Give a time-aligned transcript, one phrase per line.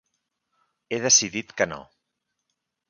[0.95, 1.81] He decidit que no.